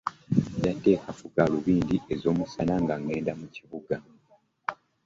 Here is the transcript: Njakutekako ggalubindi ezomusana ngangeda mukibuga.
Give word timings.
Njakutekako 0.57 1.25
ggalubindi 1.33 1.95
ezomusana 2.13 2.75
ngangeda 2.83 3.31
mukibuga. 3.39 3.95